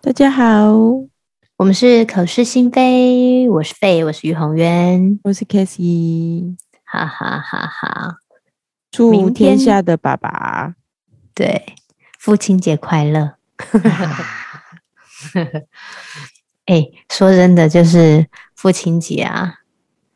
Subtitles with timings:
[0.00, 0.72] 大家好，
[1.56, 8.16] 我们是口是心非，我是费，我是于宏渊，我是 Casey，哈哈哈哈！
[8.90, 10.74] 祝天下的爸爸
[11.34, 11.74] 对
[12.18, 13.36] 父亲节快乐！
[16.66, 19.54] 哎，说真的，就是父亲节啊，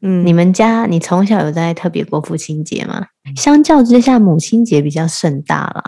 [0.03, 3.07] 嗯，你们家你从小有在特别过父亲节吗？
[3.35, 5.83] 相较之下，母亲节比较盛大啦，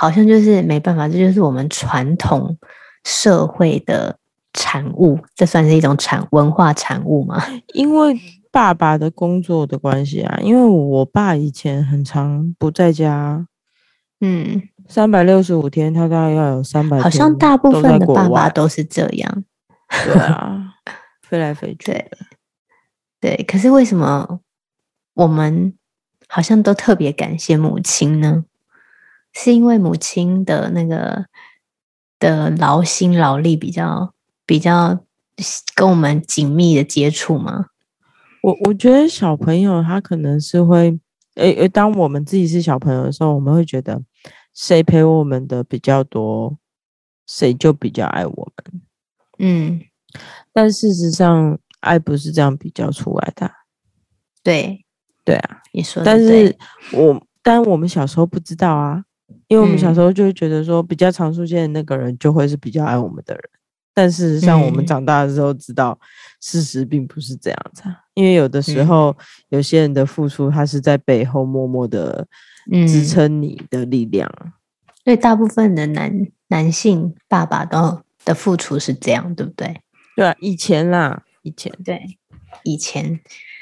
[0.00, 2.56] 好像就是没办法，这就是我们传统。
[3.02, 4.18] 社会的
[4.52, 7.42] 产物，这算是一种产文化产物吗？
[7.72, 8.14] 因为
[8.52, 13.46] 爸爸的工作的关系啊，因为我爸以前很长不在家，
[14.20, 19.44] 嗯，三百六十五天，他大概要有三百，好像大部分的爸爸都是这样，
[20.04, 20.74] 对啊，
[21.22, 22.10] 飞来飞去，对，
[23.18, 23.44] 对。
[23.48, 24.40] 可是为什么
[25.14, 25.72] 我们
[26.28, 28.44] 好像都特别感谢母亲呢？
[29.32, 31.26] 是因为母亲的那个。
[32.20, 34.12] 的劳心劳力比较
[34.44, 35.06] 比较
[35.74, 37.64] 跟我们紧密的接触吗？
[38.42, 40.90] 我我觉得小朋友他可能是会，
[41.36, 44.02] 诶、欸、诶，当我们自己是小朋友的时候，我们会觉得
[44.52, 46.58] 谁陪我们的比较多，
[47.26, 48.82] 谁就比较爱我们。
[49.38, 49.80] 嗯，
[50.52, 53.50] 但事实上爱不是这样比较出来的。
[54.42, 54.84] 对，
[55.24, 56.04] 对啊，你说的。
[56.04, 56.54] 但是
[56.92, 59.04] 我但我们小时候不知道啊。
[59.50, 63.42] 因为我们小时候就会觉得说，比较常出现的那个人就会是比较爱我们的人，
[63.92, 65.98] 但事实上我们长大的时候知道，
[66.40, 67.82] 事实并不是这样子。
[68.14, 69.16] 因为有的时候，
[69.48, 72.24] 有些人的付出，他是在背后默默的
[72.86, 74.30] 支撑你的力量。
[75.02, 76.14] 所以大部分的男
[76.46, 79.80] 男性爸爸都的付出是这样，对不对？
[80.14, 82.00] 对啊，以前啦，以前对，
[82.62, 83.18] 以前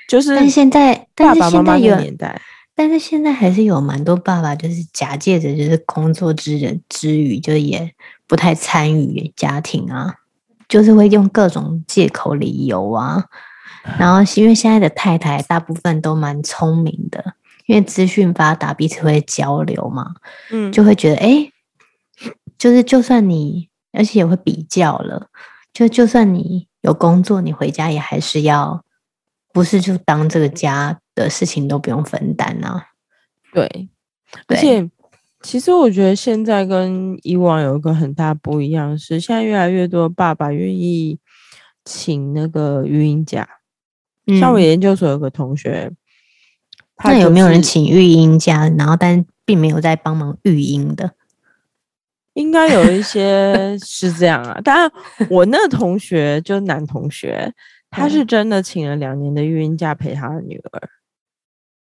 [0.06, 2.38] 就是，但现在，但是现在有年代。
[2.78, 7.92] 但是现在还是有蛮多爸爸，就是假借着就是工作之人之余，就也
[8.28, 10.14] 不太参与家庭啊，
[10.68, 13.24] 就是会用各种借口理由啊。
[13.98, 17.34] 然后因为现在的太太大部分都蛮聪明的，
[17.66, 20.14] 因为资讯发达，彼此会交流嘛，
[20.52, 21.52] 嗯，就会觉得哎、欸，
[22.56, 25.26] 就是就算你，而且也会比较了，
[25.72, 28.84] 就就算你有工作，你回家也还是要，
[29.58, 30.98] 不是就当这个家。
[31.18, 32.80] 的事情都不用分担啊，
[33.52, 33.88] 对，
[34.46, 34.88] 而且
[35.42, 41.18] 其实我觉得现在跟以往有一个很大不一样是，现在越来越多爸爸愿意
[41.84, 43.48] 请那个育婴假。
[44.28, 45.90] 嗯，像我研究所有个同学，
[47.02, 51.14] 那有没有人请育婴假，然后但并没有在帮忙育婴的？
[52.34, 54.88] 应该有一些是这样啊，当然
[55.28, 57.52] 我那个同学就是男同学，
[57.90, 60.90] 他是真的请了两年的育婴假陪他的女儿。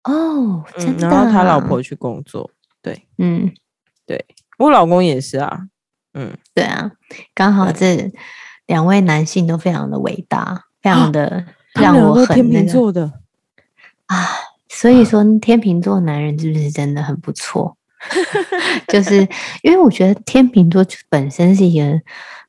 [0.03, 1.11] 哦，真的、啊嗯。
[1.11, 2.49] 然后他老婆去工作，
[2.81, 3.51] 对，嗯，
[4.05, 4.25] 对，
[4.57, 5.67] 我老公也是啊，
[6.13, 6.91] 嗯，对啊，
[7.33, 8.11] 刚好这
[8.65, 13.11] 两位男性都非常的伟大，非常的让我很、那个、天秤座的
[14.05, 14.25] 啊，
[14.69, 17.75] 所以说天秤座男人是不是真的很不错？
[18.87, 19.27] 就是
[19.63, 21.99] 因为我觉得天秤座本身是一个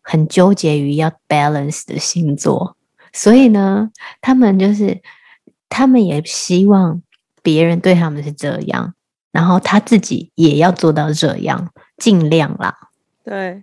[0.03, 2.77] 很纠结于要 balance 的星座，
[3.13, 5.01] 所以呢，他们就是
[5.69, 7.03] 他们也希望。
[7.41, 8.93] 别人对他们是这样，
[9.33, 12.77] 然后他自己也要做到这样，尽量啦。
[13.25, 13.63] 对，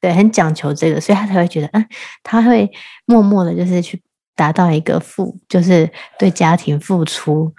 [0.00, 1.86] 对，很讲求这个，所以他才会觉得，嗯，
[2.22, 2.70] 他会
[3.06, 4.02] 默默的，就是去
[4.34, 7.54] 达到一个付，就是对家庭付出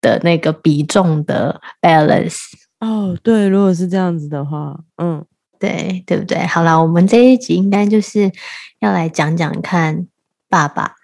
[0.00, 2.38] 的那个比重的 balance。
[2.80, 5.24] 哦，对，如果是这样子的话，嗯，
[5.60, 6.44] 对，对不对？
[6.46, 8.32] 好了，我们这一集应该就是
[8.80, 10.08] 要来讲讲看
[10.54, 10.94] 爸爸、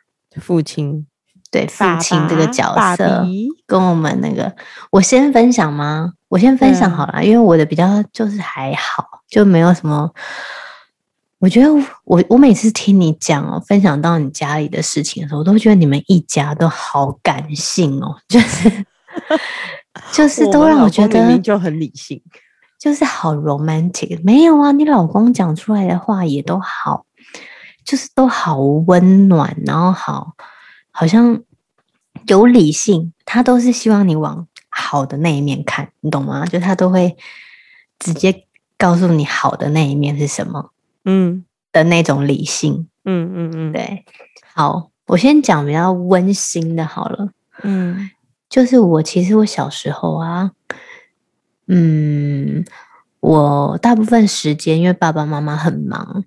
[0.41, 1.05] 父亲。
[1.53, 3.27] 对父亲这个角色，
[3.66, 4.55] 跟我们那个，
[4.93, 6.12] 我先分享吗？
[6.28, 10.09] 我先分享好了，嗯，因为我的比较就是还好，就没有什么。
[11.41, 11.69] 我觉得
[12.05, 18.84] 我我每次听你讲哦，分享到你家里的事情的时候，我都觉得你们一家都好感性哦，就是
[20.15, 22.22] 就是都让我觉得明明就很理性，
[22.78, 24.21] 就是好 romantic。
[24.22, 27.07] 没有啊，你老公讲出来的话也都好，
[27.84, 30.34] 就是都好温暖，然后好。
[30.92, 31.41] 好像
[32.27, 36.44] 有理性，他都是希望你往好的那一面看，你懂吗？
[36.44, 37.16] 就他都会
[37.98, 38.44] 直接
[38.77, 40.72] 告诉你好的那一面是什么，
[41.04, 44.04] 嗯的那种理性，嗯嗯嗯，对。
[44.53, 47.30] 好，我先讲比较温馨的，好了，
[47.62, 48.10] 嗯，
[48.50, 50.50] 就是我其实我小时候啊，
[51.68, 52.65] 嗯，
[53.21, 56.24] 我大部分时间因为爸爸妈妈很忙。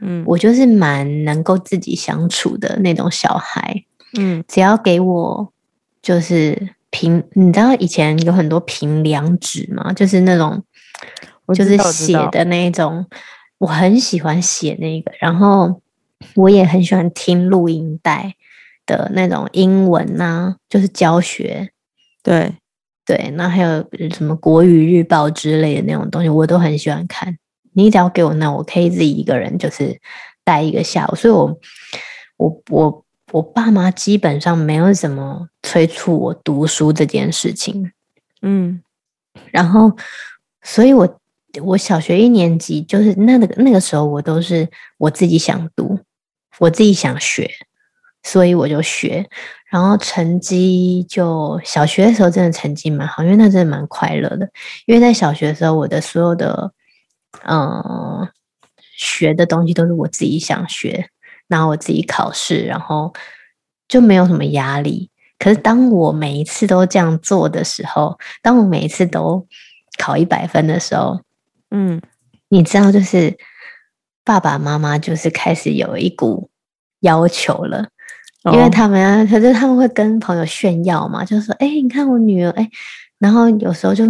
[0.00, 3.84] 嗯，我就是蛮能够自己相处的那种小孩。
[4.18, 5.52] 嗯，只要给我
[6.00, 9.92] 就是凭，你知道以前有很多凭良纸嘛？
[9.92, 10.62] 就是那种
[11.54, 13.06] 就是写的那一种，
[13.58, 15.80] 我很喜欢写那个，然后
[16.34, 18.34] 我也很喜欢听录音带
[18.86, 21.70] 的那种英文呐、啊，就是教学，
[22.22, 22.54] 对
[23.04, 23.84] 对，那还有
[24.14, 27.36] 什么国语日报之类的那种东西，我都很喜欢看。
[27.72, 30.00] 你只要给我那，我可以自己一个人就是
[30.44, 31.58] 待一个下午，所以我
[32.36, 37.92] 我我我爸妈基本上没有怎么催促我读书这件事情，
[38.42, 38.82] 嗯，
[39.50, 39.92] 然后
[40.62, 41.18] 所以我。
[41.62, 44.68] 我小学一年级就是那个那个时候，我都是
[44.98, 45.98] 我自己想读，
[46.58, 47.50] 我自己想学，
[48.22, 49.26] 所以我就学。
[49.70, 54.48] 然后成绩就小学的时候真的成绩蛮好，因为那真的蛮快乐的。
[54.84, 56.70] 因为在小学的时候，我的所有的
[57.46, 58.28] 嗯
[58.96, 61.08] 学的东西都是我自己想学，
[61.46, 63.14] 然后我自己考试，然后
[63.86, 65.10] 就没有什么压力。
[65.38, 69.46] 可是当我每一次都这样做的时候，当我每一次都
[69.98, 71.20] 考一百分的时候，
[71.70, 72.02] 嗯，
[72.48, 73.38] 你知道，就是
[74.24, 76.50] 爸爸妈妈就是开始有一股
[77.00, 77.88] 要求了，
[78.42, 82.68] 哦、因为他们啊，可是他们会跟朋友炫耀嘛，就说：“哎，你看我女儿，哎。”
[83.20, 84.04] 然后有时候就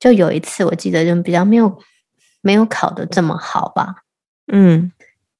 [0.00, 1.78] 就有一次，我记得就比较没有
[2.46, 4.04] 没有考的这么好吧，
[4.52, 4.92] 嗯，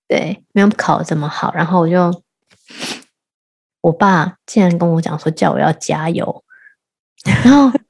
[0.09, 2.23] 对，没有考的这么好，然后我就
[3.81, 6.45] 我爸竟然跟我讲说，叫我要加油，
[7.45, 7.71] 然后。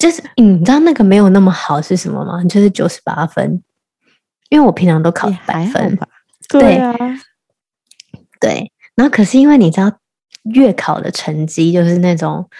[0.00, 2.42] 就是你知道那个没有那么好是什么吗？
[2.44, 3.62] 就是九十八分，
[4.48, 6.08] 因为我平常都考一百分吧。
[6.48, 6.92] 对啊，
[8.40, 8.72] 对。
[8.96, 9.92] 然后可是因为你知道
[10.54, 12.50] 月考的成绩就是那种，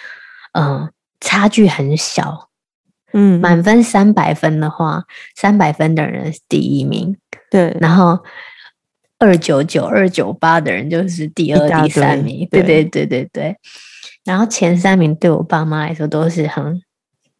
[0.53, 0.89] 嗯、呃，
[1.19, 2.47] 差距很小。
[3.13, 5.03] 嗯，满分三百分的话，
[5.35, 7.15] 三百分的人是第一名。
[7.49, 8.19] 对，然后
[9.19, 12.47] 二九九、二九八的人就是第二、第三名。
[12.51, 13.55] 对对对对对。
[14.23, 16.81] 然后前三名对我爸妈来说都是很。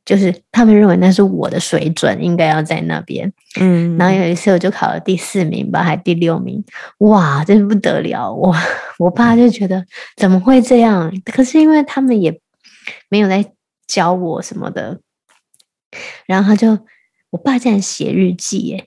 [0.06, 3.32] 就是他们认为那是我的水准，应该要在那边。
[3.58, 6.62] 嗯，然后有一次我就考了第四名吧，还第六名，
[6.98, 8.30] 哇，真不得了！
[8.30, 8.54] 我
[9.00, 9.86] 我爸就觉得
[10.18, 11.10] 怎么会这样？
[11.32, 12.38] 可是因为他们也
[13.08, 13.46] 没有在
[13.88, 15.00] 教我什么的，
[16.26, 16.78] 然后他就
[17.32, 18.86] 我爸竟然写日记，耶，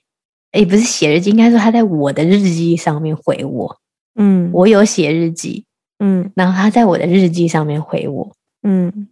[0.51, 3.79] 哎，不是写日记，应该说他在我的日记上面回我。
[4.15, 5.65] 嗯，我有写日记，
[5.99, 9.09] 嗯，然后他在我的日记上面回我，嗯。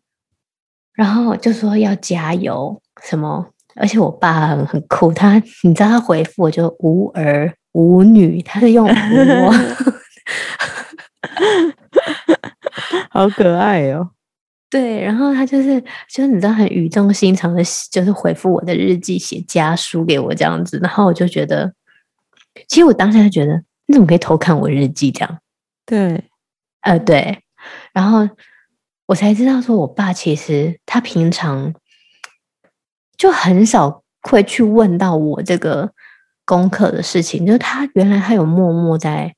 [0.94, 3.46] 然后就说要加油什么，
[3.76, 9.52] 而且我爸很很酷，他你知道他回复我就无儿无女，他是用 无，
[13.10, 14.12] 好可爱哦。
[14.76, 15.80] 对，然后他就是
[16.10, 17.62] 就是你知道很语重心长的，
[17.92, 21.74] 就是回复我的日记，写家书给我这样子，然后我就觉得，
[22.68, 25.40] 其实我当下就觉得你怎么可以偷看我日记这样？
[25.86, 26.26] 对，
[26.82, 27.40] 呃对，
[27.94, 28.28] 然后。
[29.08, 31.76] 我才知道，说我爸其实他平常
[33.16, 35.92] 就很少会去问到我这个
[36.44, 39.36] 功课的事情，就是他原来他有默默在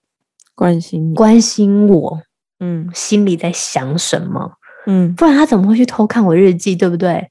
[0.55, 2.21] 关心关心我，
[2.61, 4.53] 嗯，心里在想什么，
[4.89, 7.29] 嗯，不然他怎么会去偷看我日记，对不对？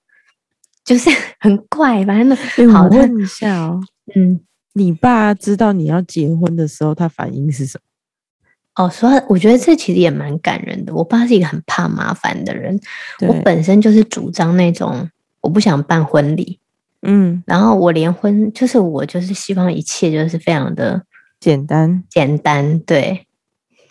[0.85, 1.11] 就是
[1.41, 2.37] 很怪，反正
[2.73, 3.81] 好，我问一下哦，
[4.15, 4.39] 嗯，
[4.75, 8.85] 你爸知道你要结婚的时候，他反应是什么？
[8.85, 10.95] 哦，所以我觉得这其实也蛮感人的。
[10.95, 12.79] 我爸是一个很怕麻烦的人，
[13.27, 15.09] 我本身就是主张那种
[15.41, 16.61] 我不想办婚礼，
[17.03, 21.03] 嗯，然后我连婚就是我就是希望一切就是非常的
[21.41, 22.79] 简单简单。
[22.81, 23.27] 对，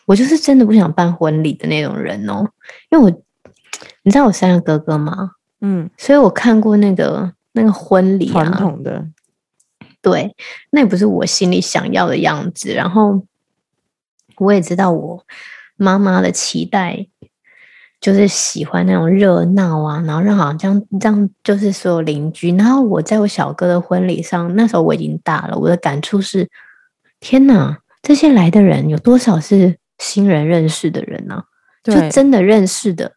[0.06, 2.48] 我就是真的不想办婚礼的那种人哦，
[2.92, 3.22] 因为我
[4.06, 5.32] 你知道我三个哥哥吗？
[5.60, 9.06] 嗯，所以我看过那个那个婚礼啊，传统的，
[10.02, 10.34] 对，
[10.70, 13.26] 那也不是我心里想要的样子，然后。
[14.38, 15.24] 我也知道我
[15.78, 17.08] 妈妈的期待，
[18.02, 22.54] 就是喜欢那种热闹啊，然后让好像这样这样，就是所有邻居。
[22.58, 26.50] 然后我在我小哥的婚礼上，那时候我已经大了，我的感触是：
[27.22, 31.42] 天哪，这些来的人有多少是新人认识的人呢？
[31.82, 33.15] 就真的认识的，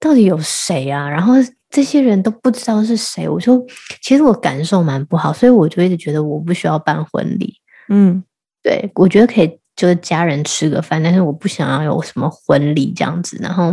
[0.00, 1.08] 到底有谁啊？
[1.08, 1.34] 然后
[1.70, 3.28] 这些人都不知道是谁。
[3.28, 3.60] 我说，
[4.02, 7.54] 其实我感受蛮不好，所以我就一直觉得我不需要办婚礼。
[7.88, 8.22] 嗯，
[8.62, 9.58] 对，我觉得可以。
[9.78, 13.38] 就是家人吃个饭，但是我不想要有什么婚礼这样子。
[13.40, 13.72] 然后，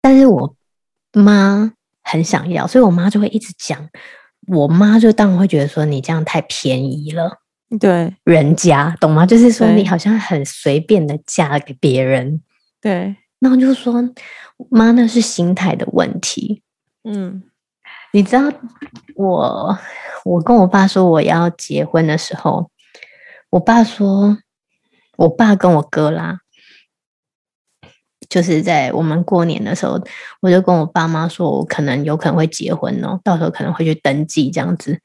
[0.00, 0.56] 但是我
[1.12, 1.70] 妈
[2.02, 3.86] 很想要，所以我妈就会一直讲。
[4.46, 7.30] 我妈就当然会觉得说你这样太便宜了，
[7.78, 9.26] 对人家懂吗？
[9.26, 12.40] 就是说你好像很随便的嫁给别人，
[12.80, 13.14] 对。
[13.38, 14.02] 然后就说
[14.70, 16.62] 妈，那是心态的问题。
[17.04, 17.42] 嗯，
[18.12, 18.52] 你知道
[19.16, 19.78] 我
[20.24, 22.70] 我跟我爸说我要结婚的时候，
[23.50, 24.38] 我爸说。
[25.18, 26.38] 我爸跟我哥啦，
[28.28, 30.02] 就是在我们过年的时候，
[30.40, 35.00] 我就跟我爸妈说，我可能有可能会结婚哦，到时候可能会去登记这样子。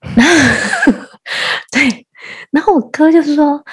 [1.70, 2.06] 对，
[2.50, 3.64] 然后我哥就是说：“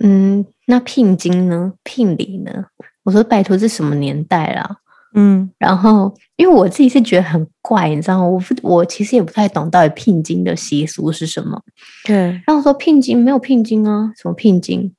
[0.00, 1.72] 嗯，那聘金呢？
[1.82, 2.66] 聘礼呢？”
[3.06, 4.76] 我说：“拜托，这什么年代了？”
[5.14, 8.26] 嗯，然后因为我自己是觉得很怪，你知道吗？
[8.26, 11.62] 我我其实也不太懂到底聘金的习俗是什么。
[12.04, 14.94] 对，然后我说聘金没有聘金啊，什么聘金？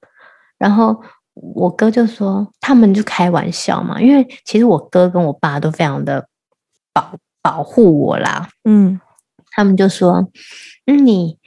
[0.58, 1.00] 然后
[1.36, 6.28] 我哥就说他们就开玩笑嘛，因为其实我哥跟我爸都非常的
[6.92, 8.50] 保保护我啦。
[8.64, 9.00] 嗯，
[9.52, 10.28] 他们就说，
[10.88, 11.38] 嗯，你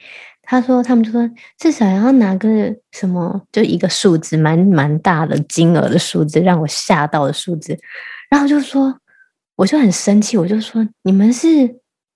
[0.51, 2.49] 他说他们就说至少要拿个
[2.91, 7.79] 什么，就一个数字，蛮蛮大的金额的数字，让我吓到的数字。
[8.29, 8.93] 然后就说，
[9.55, 11.47] 我就很生气，我就说你们是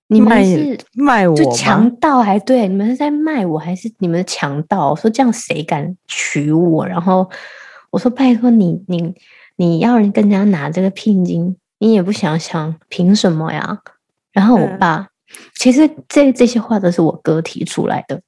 [0.08, 4.90] 你们是卖我，就强盗还对，你们是在卖我还是你们是强盗？
[4.90, 6.86] 我说这样谁敢娶我？
[6.86, 7.30] 然后
[7.88, 9.14] 我说拜托你你
[9.56, 13.78] 你要人跟人家拿这个聘金，你也不想想凭什么呀？
[14.30, 15.06] 然后我爸、嗯、
[15.54, 18.20] 其实这这些话都是我哥提出来的，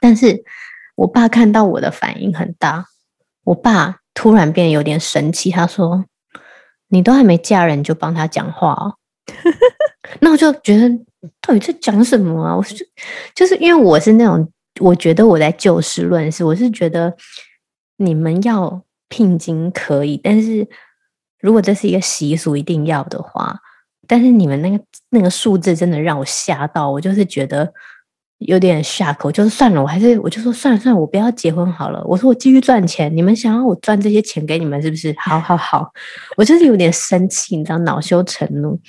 [0.00, 0.44] 但是
[0.96, 2.86] 我爸看到我的反应很大，
[3.44, 6.04] 我爸突然变得有点神气，他说。
[6.90, 8.96] 你都还没嫁人就帮他讲话哦，
[10.22, 10.88] 那我就觉得
[11.42, 12.56] 到底在讲什么啊？
[12.56, 12.74] 我是
[13.34, 17.14] 就是因为我是那种，我觉得我在就事论事，我是觉得
[17.98, 20.66] 你们要聘金可以，但是
[21.40, 23.58] 如果这是一个习俗一定要的话，
[24.06, 27.70] 但是你们那个那个数字真的让我吓到，我就是觉得。
[28.38, 32.00] 有点下口，就是算了，我还是我就说算了算了，我不要结婚好了。
[32.04, 35.14] 我说我继续赚钱，你们想要我赚这些钱给你们是不是？
[35.18, 35.90] 好好好，
[36.36, 38.80] 我就是有点生气，你知道，恼羞成怒。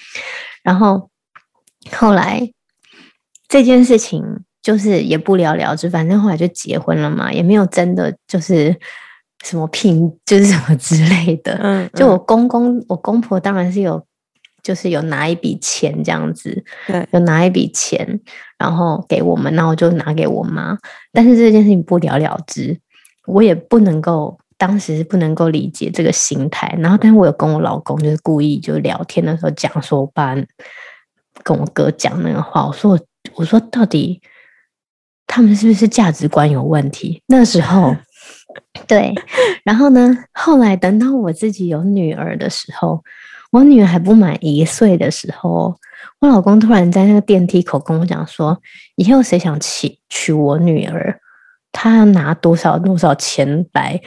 [0.61, 1.09] 然后
[1.91, 2.47] 后来
[3.47, 4.23] 这件事情
[4.61, 8.75] 就是也不了了之，反正后来就结婚了嘛，也没有真的就是
[9.43, 11.53] 什么聘，就是什么之类的。
[11.61, 14.05] 嗯，嗯，就我公公，我公婆当然是有。
[14.61, 18.19] 就是有拿一笔钱这样子，对，有拿一笔钱，
[18.57, 20.77] 然后给我们，然后我就拿给我妈。
[21.11, 22.79] 但是这件事情不了了之，
[23.25, 26.73] 我也不能够，当时不能够理解这个心态。
[26.79, 30.35] 然后，但是我有跟我老公就是故意就聊天的时候讲说，我爸
[31.43, 32.99] 跟我哥讲那个话，我说我
[33.35, 34.21] 我说到底
[35.25, 37.23] 他们是不是价值观有问题？
[37.27, 37.95] 那时候，
[38.87, 39.13] 对，
[39.63, 43.03] 然后呢，后来等到我自己有女儿的时候。
[43.51, 45.75] 我女儿还不满一岁的时候，
[46.19, 48.61] 我老公突然在那个电梯口跟我讲说
[48.95, 51.19] ：“以后谁想娶娶我女儿，
[51.71, 53.99] 他要拿多少多少钱来，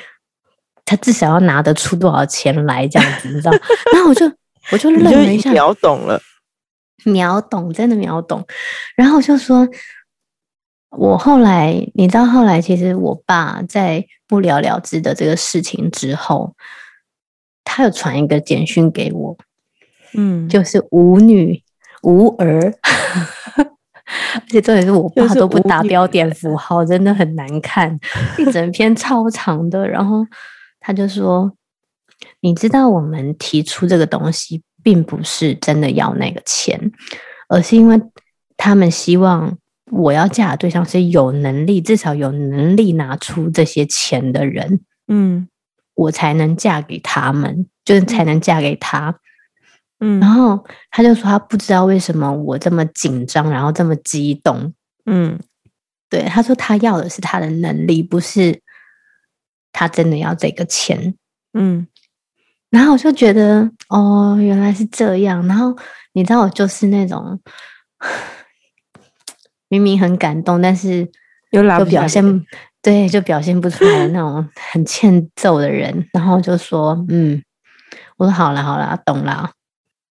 [0.84, 3.50] 他至少要拿得出多少钱来，这样子，你知道？”
[3.92, 4.30] 然后我就
[4.70, 6.20] 我就愣了一下，秒懂了，
[7.04, 8.46] 秒懂，真的秒懂。
[8.94, 9.68] 然后我就说
[10.96, 16.54] ：“我后来，你知道，后来其实我爸在不了了之的这个事情之后。”
[17.64, 19.36] 他有传一个简讯给我，
[20.14, 21.62] 嗯，就是无女
[22.02, 22.74] 无儿，
[24.34, 27.98] 而且重点是我爸都不打标点符号，真的很难看，
[28.36, 29.88] 一整篇超长的。
[29.88, 30.26] 然后
[30.80, 31.50] 他就说
[32.40, 36.92] ：“你知道，我们提出这个东西，并不是真的要那个钱，
[37.48, 37.98] 而是因为
[38.56, 39.56] 他们希望
[39.90, 45.48] 我要嫁的对象是有能力，至少有能力拿出这些钱的人。”嗯。
[45.94, 49.18] 我才能嫁给他们，就是才能嫁给他。
[50.00, 54.74] 嗯，然后他就说他不知道为什么我这么紧张，然后这么激动。
[55.06, 55.38] 嗯，
[56.08, 58.60] 对，他说他要的是他的能力，不是
[59.72, 61.14] 他真的要这个钱。
[61.52, 61.86] 嗯，
[62.70, 65.46] 然后我就觉得哦，原来是这样。
[65.46, 65.76] 然后
[66.14, 67.40] 你知道，我就是那种
[69.68, 71.08] 明明很感动，但是
[71.50, 72.44] 又表现。
[72.82, 77.40] 对，就表现不出来那种很欠揍的人，然后就说：“嗯，
[78.16, 79.52] 我说好了好了，懂了。”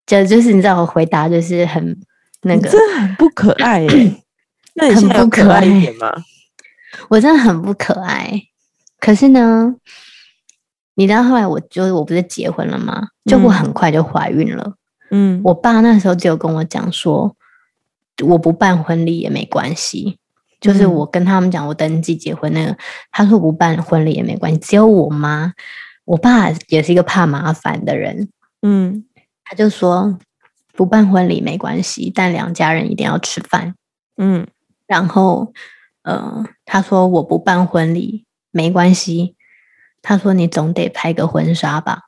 [0.06, 1.96] 就就是你知道，我回答就是很
[2.42, 4.16] 那个，真的很不可爱耶，
[4.74, 6.10] 那你很不可爱一点吗？
[7.08, 8.32] 我真的很不可爱。
[8.98, 9.74] 可是呢，
[10.94, 13.08] 你知道后来我就是我不是结婚了吗？
[13.26, 14.74] 就我很快就怀孕了。
[15.10, 17.36] 嗯，我爸那时候就有跟我讲说，
[18.24, 20.18] 我不办婚礼也没关系。
[20.62, 22.78] 就是我跟他们讲，我登记结婚那个，
[23.10, 25.52] 他说不办婚礼也没关系，只有我妈，
[26.04, 28.28] 我爸也是一个怕麻烦的人，
[28.62, 29.04] 嗯，
[29.42, 30.16] 他就说
[30.74, 33.74] 不办婚礼没关系，但两家人一定要吃饭，
[34.16, 34.46] 嗯，
[34.86, 35.52] 然后
[36.04, 39.34] 呃，他说我不办婚礼没关系，
[40.00, 42.02] 他说你总得拍个婚纱吧，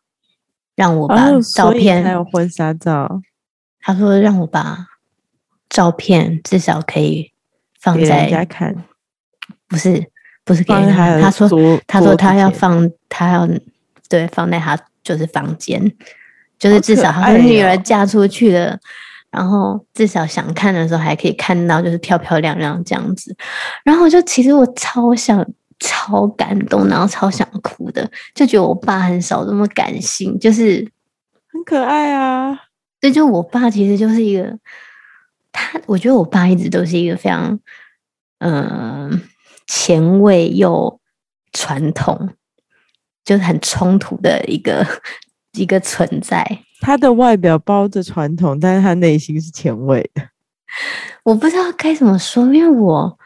[0.77, 3.21] 让我把照片，还有婚纱照，
[3.81, 4.87] 他说让我把
[5.69, 7.34] 照片至少可以。
[7.85, 8.75] 放在人家看，
[9.69, 10.03] 不是
[10.43, 11.21] 不是给人家。
[11.21, 11.47] 他说
[11.87, 13.47] 他说他要放，他要
[14.09, 15.79] 对放在他就是房间，
[16.59, 18.81] 就是至少他的女儿嫁出去了，哦、
[19.31, 23.37] 然后至少想看的时候还可以看到，就是漂漂亮亮这样子。
[23.85, 25.47] 然后就其实我超想、
[25.79, 30.91] 超感动，然后超想哭的，就觉得我爸很少这么感性，就是
[31.53, 32.59] 很可爱啊。
[32.99, 34.59] 对，就我爸其实就是一个，
[35.55, 37.59] 他我觉得我爸一直都是一个非常
[38.41, 39.21] 嗯、呃、
[39.69, 41.01] 前卫又
[41.53, 42.31] 传统，
[43.25, 44.85] 就是很冲突的一个
[45.53, 46.45] 一个存在。
[46.81, 50.23] 他的外表包着传统，但是他内心是前卫的。
[51.23, 53.19] 我不知道该怎么说，因为我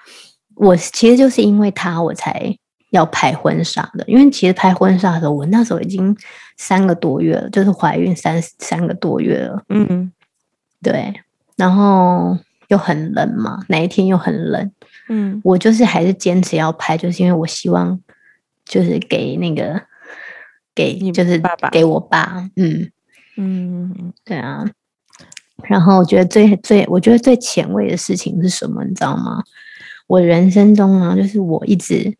[0.56, 2.54] 我其实就是因为他，我才
[2.90, 4.04] 要拍婚纱的。
[4.06, 6.14] 因为其实拍婚纱的时候，我那时候已经
[6.58, 9.62] 三个多月了，就是怀孕三三个多月了。
[9.70, 10.12] 嗯，
[10.82, 11.22] 对。
[11.58, 12.38] 然后
[12.68, 14.72] 又很冷嘛，哪一天又很冷。
[15.10, 18.00] 嗯，我就是还是坚持要拍，就是因为我希望
[18.64, 19.82] 就是给那个
[20.74, 22.90] 给就是爸爸给我爸，嗯。
[23.36, 24.64] 嗯，对啊。
[25.64, 28.84] 然后我觉得最最，我觉得最前卫的事情是什么？
[28.84, 29.42] 你知道吗？
[30.06, 32.16] 我人生中呢，就是我一直，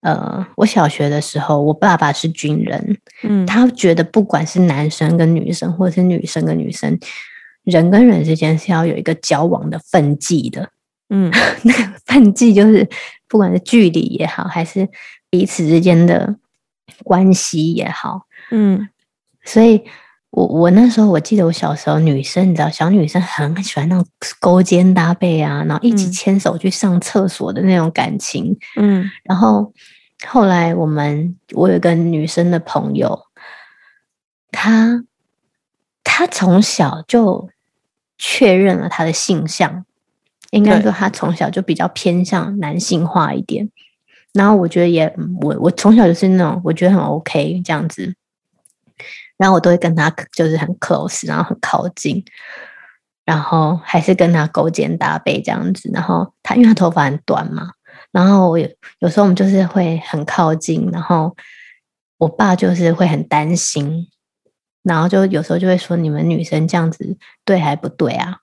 [0.00, 6.98] 呃，我小学的时候，我爸爸是军人，嗯，他觉得不管是男生跟女生，或者是女生跟女生，
[7.64, 10.70] 人跟人之间是要有一个交往的分际的，
[11.10, 11.30] 嗯，
[11.64, 12.88] 那个分际就是
[13.28, 14.88] 不管是距离也好，还是
[15.28, 16.36] 彼此之间的
[17.02, 18.88] 关系也好，嗯，
[19.44, 19.82] 所以。
[20.36, 24.04] 我我那时候我记得我小时候女生你知道小女生很喜欢那种
[24.40, 29.72] 勾肩搭背啊，然后一起牵手去上厕所的那种感情，嗯，然后
[30.26, 33.16] 后来我们我有个女生的朋友，
[34.50, 35.04] 她
[36.02, 37.48] 她从小就
[38.26, 39.84] 确认了他的性向，
[40.50, 43.68] 应该说他从小就比较偏向男性化一点，
[44.32, 48.14] 然后我觉得也我我从小就是那种我觉得很 OK 这样子。
[49.36, 52.24] 然后我都会跟他就是很 close，然后很靠近，
[53.26, 55.90] 然后还是跟他勾肩搭背这样子。
[55.92, 57.72] 然后他因为他头发很短嘛，
[58.10, 58.66] 然后我有
[59.00, 61.36] 有时候我们就是会很靠近，然后
[62.16, 64.06] 我爸就是会很担心，
[64.84, 68.36] 然后就有时候就会说，你们女生这样子对还不对啊？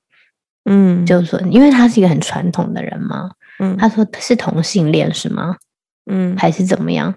[0.66, 5.56] 嗯，就是说因为他是一个很传统的人嘛，嗯，他说是同性恋是吗？
[6.12, 7.16] 嗯，还是怎么样？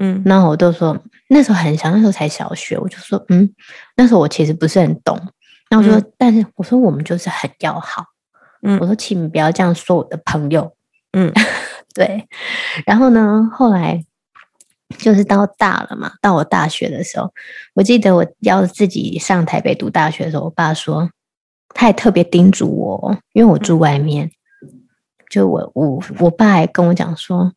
[0.00, 0.96] 嗯，那我都说
[1.28, 3.52] 那时候很小，那时候才小学，我就说嗯，
[3.96, 5.20] 那时候我其实不是很懂。
[5.70, 8.04] 那我说，嗯、但是我说我们就是很要好。
[8.62, 10.72] 嗯，我说请你不要这样说我的朋友。
[11.12, 11.32] 嗯，
[11.94, 12.26] 对。
[12.86, 14.02] 然后呢，后来
[14.96, 17.32] 就是到大了嘛，到我大学的时候，
[17.74, 21.10] 我记得我要自己上台北读大学的时候，我爸说
[21.74, 24.30] 他也特别叮嘱我，因为我住外面，
[25.28, 27.52] 就我我我爸还跟我讲说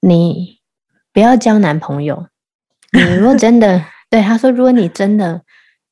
[0.00, 0.58] 你。
[1.14, 2.26] 不要交男朋友。
[2.90, 5.42] 你如果 真的对他说，如果你真的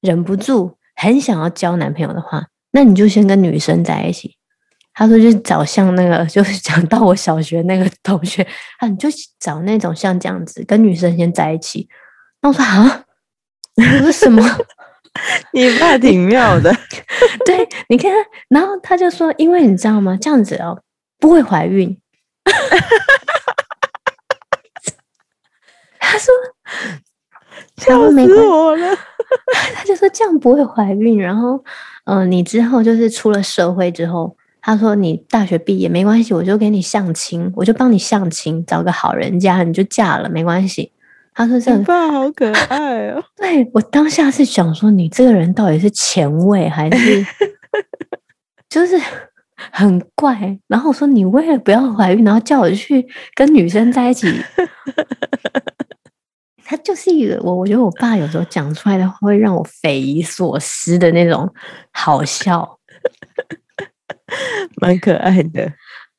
[0.00, 4.36] 忍不住很想要交男朋友的话，那你就先跟女生在一起。
[4.94, 8.46] 他说，就找像那个， 就是讲到我小学那个同学，
[8.78, 11.88] 啊，你就找那种像这样子跟女生先在一起。
[12.40, 13.04] 那我说啊，
[13.76, 14.42] 我说什么？
[15.52, 16.74] 你爸挺妙的。
[17.44, 18.10] 对，你看，
[18.48, 20.16] 然后他就说，因为你知道吗？
[20.20, 20.82] 这样子哦，
[21.18, 21.98] 不会怀孕。
[25.98, 26.34] 他说
[27.76, 28.96] ：“笑死我了。”
[29.74, 31.56] 他就说：“这样不会怀孕。”然后，
[32.04, 40.92] 嗯、呃，你之后就是出了社会之后，他说：“你大学毕业没关系，我就给你相亲，我就帮你相亲，找个好人家，你就嫁了，没关系。”
[41.34, 43.22] 他说：“这样。”爸好可爱哦。
[43.36, 47.26] 对，我当下是想说，你这个人到底是前卫还是
[48.70, 48.96] 就是
[49.72, 50.58] 很怪？
[50.68, 54.32] 然后我说：“你为了不要怀孕，然后叫我去跟女生在一起。
[56.64, 61.52] ”他就是一个我，我觉得我爸有时候讲出来的话会让我匪夷所思的那种
[61.92, 62.78] 好笑，
[64.80, 65.72] 蛮可爱的。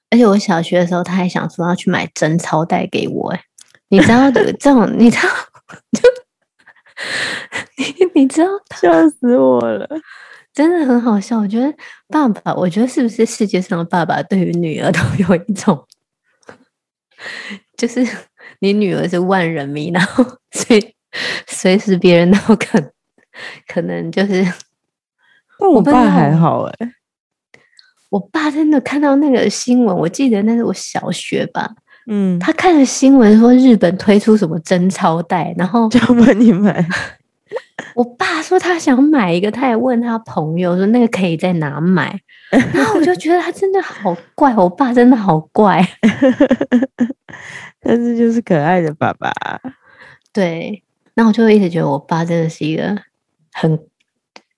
[0.10, 3.43] 而且我小学的时候，他还想说要去买贞操带给我，哎，
[3.89, 5.30] 你知道的这种，你知道，
[5.91, 6.02] 就
[7.78, 8.47] 你你知道，
[8.80, 9.89] 笑死我了，
[10.54, 11.39] 真的很好笑。
[11.39, 11.73] 我觉得
[12.08, 15.86] 爸爸，我觉得是不是世界上的爸爸对于女儿都有一种，
[17.78, 18.08] 就是。
[18.60, 20.95] 你女儿是万人迷，然后所以
[21.47, 22.80] 随时别人都可
[23.67, 24.41] 可能就是。
[25.60, 26.93] 但我爸还好哎、欸，
[28.13, 31.67] 我爸真的看到那个新闻，我记得那是我小学吧，
[32.06, 36.86] 嗯，他看了新闻说日本推出什么贞操带，然后就问你们。
[37.95, 42.15] 我爸说他想买一个，他也问他朋友说那个可以在哪买，
[42.71, 45.84] 然后我就觉得他真的好怪，我爸真的好怪。
[47.82, 49.34] 但是就是可爱的爸爸，
[50.32, 50.84] 对。
[51.15, 52.95] 那我就一直觉得我爸真的是一个
[53.54, 53.80] 很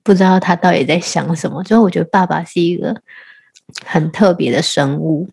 [0.04, 1.64] 不知道他到底在想什么。
[1.64, 3.02] 所以我觉得爸爸是一个
[3.86, 5.28] 很特别的生物。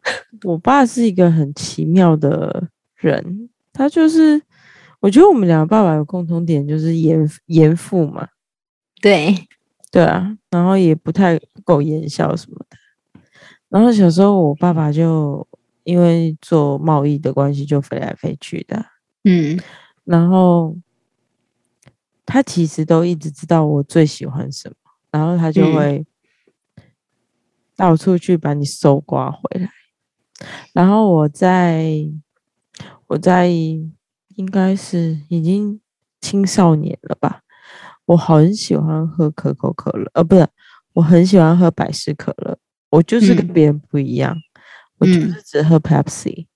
[0.44, 4.40] 我爸是一个很奇妙的人，他就是
[5.00, 8.28] 我觉得我们两个爸爸有共同点，就是严严父嘛。
[9.00, 9.34] 对
[9.90, 12.76] 对啊，然后也不太苟言笑什么的。
[13.68, 15.46] 然后小时候我爸爸就
[15.84, 18.84] 因为做贸易的关系，就飞来飞去的。
[19.24, 19.60] 嗯，
[20.04, 20.76] 然后。
[22.24, 24.74] 他其实都一直知道我最喜欢什么，
[25.10, 26.02] 然后他就会
[27.76, 29.66] 到处去把你搜刮回来。
[30.40, 31.92] 嗯、然后我在
[33.06, 35.80] 我在应该是已经
[36.20, 37.42] 青少年了吧，
[38.06, 40.48] 我很喜欢喝可口可乐，呃，不是，
[40.94, 42.58] 我很喜欢喝百事可乐。
[42.90, 44.40] 我就是跟别人不一样，嗯、
[44.98, 46.46] 我就是只喝 Pepsi。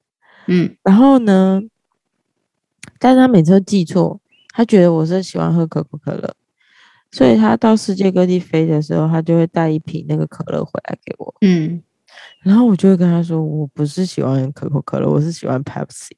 [0.46, 1.60] 嗯，然后呢，
[2.98, 4.20] 但是他每次都记错。
[4.50, 6.34] 他觉得我是喜欢喝可口可乐，
[7.16, 11.34] 所以他到世界各地飞的时候，他就会带一瓶那个可乐回来给我。
[11.40, 11.82] 嗯，
[12.42, 16.10] 然后我就会跟他说，我不是喜欢可口可乐，我是喜欢 Pepsi。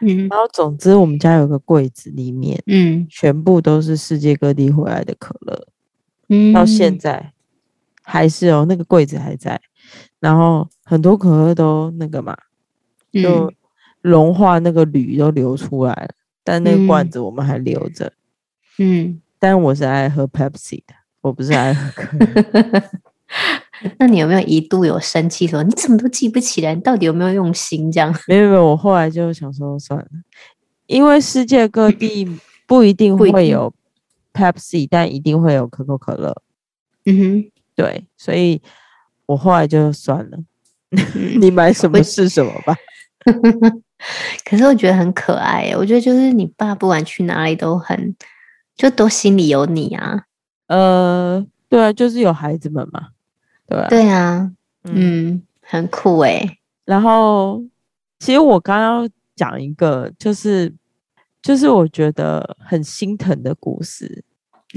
[0.00, 5.66] 嗯，然后总之我们家有个柜子里面，嗯，全部都是世界各地回来的可乐。
[6.30, 7.34] 嗯，到现在
[8.02, 9.60] 还是哦，那个柜子还在，
[10.20, 12.34] 然后很多可乐都那个嘛，
[13.12, 13.52] 就
[14.00, 16.14] 融化，那个铝都流出来了。
[16.42, 18.10] 但那个罐子我们还留着，
[18.78, 22.82] 嗯，但我是爱喝 Pepsi 的，我不是爱喝可乐。
[23.98, 26.74] 那你有没有一度有生气说，你怎么都记不起来？
[26.74, 27.92] 你到底有没有用心？
[27.92, 28.10] 这样？
[28.26, 30.06] 没有没有，我后来就想说算了，
[30.86, 32.26] 因为世界各地
[32.66, 33.70] 不一定会有
[34.32, 36.34] Pepsi，但一定会有可口可乐。
[37.04, 38.62] 嗯哼，对，所以
[39.26, 40.38] 我后来就算了，
[41.38, 42.74] 你买什么是什么吧。
[44.46, 48.16] 可是我觉得很可爱，我觉得就是你爸不管去哪里都很，
[48.76, 50.24] 就都心里有你啊。
[50.66, 53.08] 呃，对啊，就是有孩子们嘛，
[53.66, 54.52] 对啊，对啊，
[54.84, 56.58] 嗯，嗯，很酷诶。
[56.84, 57.62] 然后，
[58.18, 60.74] 其实我刚刚讲一个，就是
[61.42, 64.24] 就是我觉得很心疼的故事，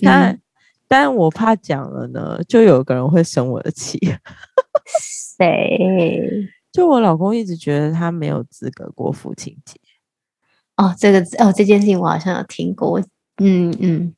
[0.01, 0.41] 但、嗯、
[0.87, 3.99] 但我怕讲了呢，就有个人会生我的气。
[5.37, 6.47] 谁？
[6.71, 9.79] 就我老公一直觉得他没有资格过父亲节
[10.75, 13.01] 哦，这个哦，这件事情我好像有听过，
[13.37, 14.15] 嗯嗯，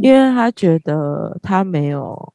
[0.00, 2.32] 因为他觉得他没有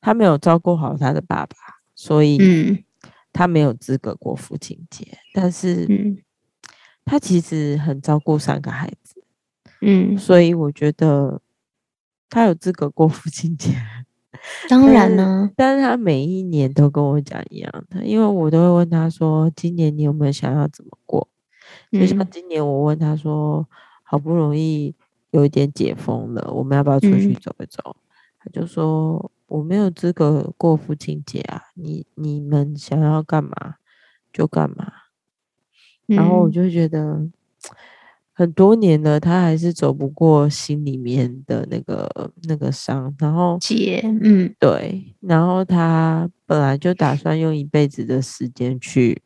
[0.00, 1.56] 他没有照顾好他的爸爸，
[1.94, 2.84] 所以嗯，
[3.32, 5.06] 他没有资格过父亲节。
[5.32, 6.18] 但是嗯，
[7.04, 9.22] 他其实很照顾三个孩子，
[9.80, 11.40] 嗯，所以我觉得
[12.28, 13.70] 他有资格过父亲节。
[14.68, 21.28] 当然呢，但是他每一年都跟我讲一样的，因为我都会问他说：“今年你有没有想要怎么过？”
[21.92, 23.64] 就像今年我问他说
[24.02, 24.92] ：“好不容易
[25.32, 27.94] 有一点解封了，我们要不要出去走一走？”
[28.40, 33.74] 他就说：“我没有资格过父亲节啊，你你们想要干嘛
[34.32, 34.90] 就干嘛。”
[36.08, 37.28] 然后我就觉得。
[38.34, 43.14] 很多年了，他还是走不过心里面的那个那个伤。
[43.18, 45.14] 然后结，嗯，对。
[45.20, 49.20] 然后他本来就打算用一辈子的时间去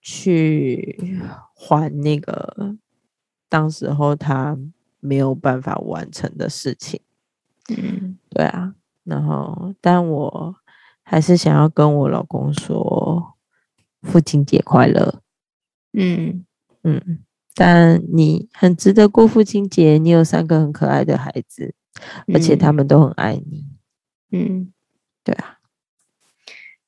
[0.00, 0.98] 去
[1.54, 2.74] 还那个
[3.50, 4.58] 当时候他
[5.06, 7.00] 没有办法完成的事情。
[7.68, 8.74] 嗯，对啊。
[9.04, 10.56] 然后，但我
[11.02, 13.34] 还是想要跟我老公说
[14.02, 15.22] 父亲节快乐。
[15.92, 16.44] 嗯
[16.82, 17.20] 嗯。
[17.54, 21.74] 但你很值得过父亲节，你有三个很可爱的孩子，
[22.34, 23.64] 而且他们都很爱你。
[24.30, 24.72] 嗯，
[25.24, 25.58] 对啊。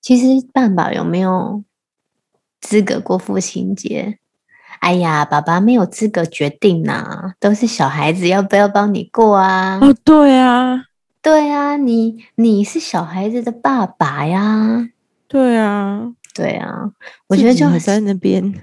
[0.01, 1.65] 其实爸爸有没有
[2.61, 4.19] 资格过父亲节？
[4.81, 9.79] 哎呀，爸爸没有资格决定呐、啊，都是小孩子要不要帮你过啊？
[9.83, 10.85] 哦，对啊，
[11.21, 14.89] 对啊，你你是小孩子的爸爸呀。
[15.27, 16.91] 对啊，对啊，
[17.27, 18.55] 我觉得就在那边。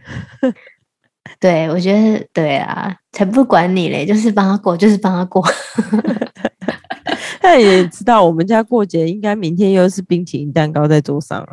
[1.39, 5.43] 对，我觉得对啊，才不管你嘞，就是帮他过，就是帮他过。
[7.41, 11.45] 他也知道我们家过节，应该明天又是冰淇淋蛋糕在桌上，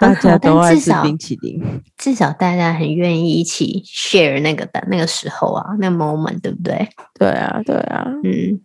[0.00, 1.60] 大家都爱吃冰淇淋。
[1.96, 6.88] 至少大家很愿意一起 share 那个的那个时候啊，那个 moment，对不对？
[7.18, 8.60] 对啊，对啊，嗯。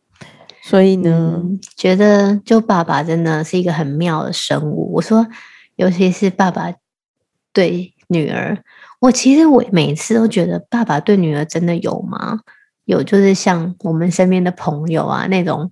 [0.62, 4.94] 所以呢，嗯，觉得就爸爸真的是一个很妙的生物。
[4.94, 5.28] 我说，
[5.76, 6.74] 尤其是爸爸
[7.52, 8.64] 对女儿。
[9.02, 12.40] 我其实我每次都觉得，爸爸对女儿真的有吗？
[12.86, 15.70] 有，就是像我们身边的朋友啊，那种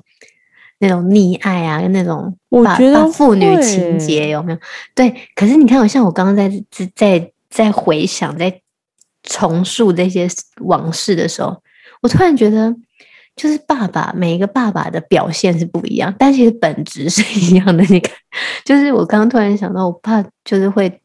[0.82, 4.58] 那种溺爱啊，那种我觉得父女情节有没有？
[4.96, 6.52] 对，可是你看，我像我刚刚在
[6.96, 8.60] 在在回想，在
[9.22, 10.28] 重述这些
[10.62, 11.62] 往事的时候，
[12.02, 12.76] 我突然觉得，
[13.36, 17.84] 就是爸爸，每一个爸爸的表现是不一样，但其实本质是一样的。
[17.84, 18.12] 你看，
[18.66, 21.00] 就是我刚刚突然想到，我爸就是会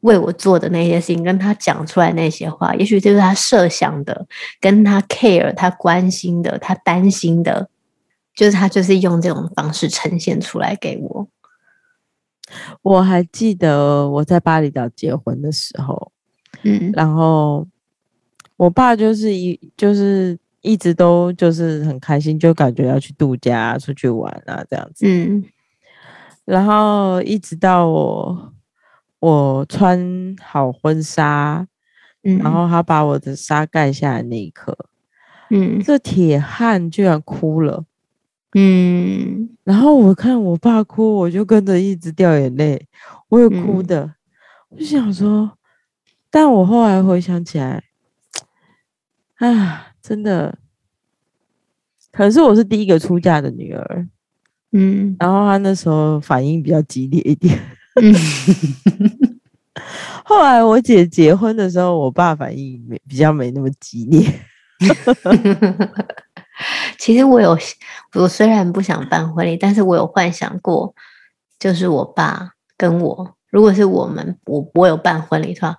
[0.00, 4.26] 为我做的那些事情，跟他讲出来那些话，也许就是他设想的，
[4.60, 7.68] 跟他 care、他关心的、他担心的，
[8.36, 11.28] 就是他就是用这种方式呈现出来给我。
[12.82, 16.12] 我还记得我在巴厘岛结婚的时候，
[16.62, 17.66] 嗯，然后
[18.56, 25.42] 我爸就是一就是一直都就是很开心，就感觉要去度假、出去玩啊这样子，嗯，
[26.44, 28.52] 然后一直到我
[29.18, 31.66] 我穿好婚纱，
[32.22, 34.76] 嗯，然后他把我的纱盖下来那一刻，
[35.50, 37.84] 嗯，这铁汉居然哭了。
[38.58, 42.88] 嗯，然后我看我爸哭，我就跟着一直掉眼泪，
[43.28, 44.02] 我也哭的。
[44.06, 44.14] 嗯、
[44.70, 45.58] 我就想说，
[46.30, 47.84] 但我后来回想起来，
[49.36, 50.58] 啊，真的，
[52.10, 54.08] 可是我是第一个出嫁的女儿，
[54.72, 57.58] 嗯，然后她那时候反应比较激烈一点，
[58.00, 58.14] 嗯，
[60.24, 64.26] 后来我姐结婚的时候，我爸反应没比较没那么激烈。
[66.98, 67.56] 其实我有，
[68.14, 70.94] 我虽然不想办婚礼，但是我有幻想过，
[71.58, 75.76] 就是我爸跟我，如果是我们，我我有办婚礼的话，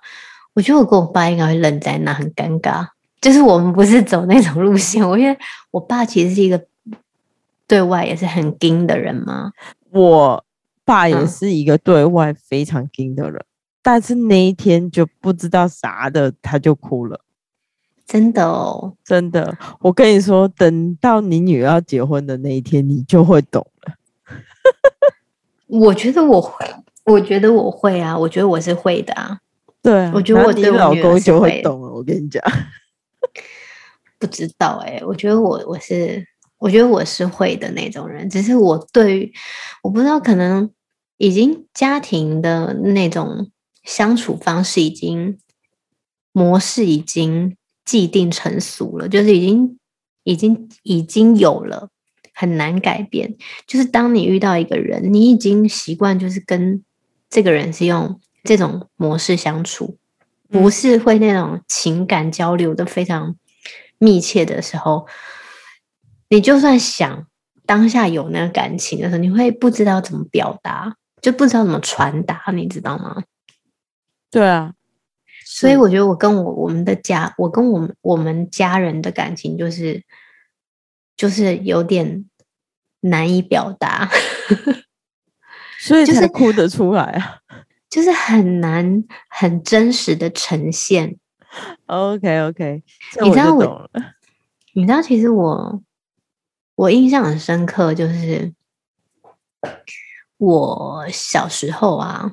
[0.54, 2.86] 我觉得我跟我爸应该会愣在那，很尴尬。
[3.20, 5.36] 就是我们不是走那种路线，我因为
[5.72, 6.64] 我爸其实是一个
[7.66, 9.50] 对外也是很硬的人嘛，
[9.90, 10.44] 我
[10.84, 13.50] 爸也是一个对外非常硬的人，嗯，
[13.82, 17.20] 但是那一天就不知道啥的，他就哭了。
[18.08, 23.94] 真的哦，真的，我跟你说，等到你女儿要结婚的那一天，你就会懂了。
[25.68, 26.66] 我觉得我会，
[27.04, 29.38] 我觉得我会啊，我觉得我是会的啊。
[29.82, 31.92] 对啊，我觉得我对我老公就会懂了。
[31.92, 32.42] 我跟你讲，
[34.18, 39.32] 不知道哎、欸，我觉得我我是，我觉得我是会的那种人，只是我对于
[39.82, 40.70] 我不知道，可能
[41.18, 43.50] 已经家庭的那种
[43.84, 45.38] 相处方式已经
[46.32, 47.54] 模式已经。
[47.88, 49.78] 既定成熟了，就是已经、
[50.22, 51.88] 已经、已经有了，
[52.34, 53.34] 很难改变。
[53.66, 56.84] 就是当你遇到一个人，你已经习惯，就是跟
[57.30, 59.96] 这个人是用这种模式相处，
[60.50, 63.36] 不是会那种情感交流的非常
[63.96, 65.06] 密切的时候，
[66.28, 67.26] 你就算想
[67.64, 73.22] 当下有那个感情的时候，你会不知道怎么表达，就不知道怎么传达，你知道吗？
[74.30, 74.74] 对啊。
[75.60, 80.04] 所以我觉得我跟我我们的家，我跟我们我们家人的感情就是，
[81.16, 82.24] 就是有点
[83.00, 84.08] 难以表达，
[85.82, 87.40] 所以才哭得出来啊，
[87.90, 91.16] 就是，就是很难很真实的呈现。
[91.86, 92.84] OK OK，
[93.20, 93.90] 你知道我，
[94.74, 95.82] 你知道其实我
[96.76, 98.54] 我印象很深刻，就是
[100.36, 102.32] 我小时候啊，